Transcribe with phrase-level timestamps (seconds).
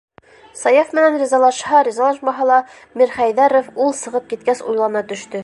[0.59, 2.57] Саяф менән ризалашһа-ризалашмаһа ла
[3.03, 5.37] Мирхәйҙәров, ул сығып киткәс, уйлана төштө.